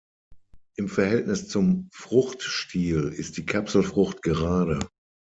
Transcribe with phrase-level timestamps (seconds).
[0.77, 4.79] Im Verhältnis zum Fruchtstiel ist die Kapselfrucht gerade.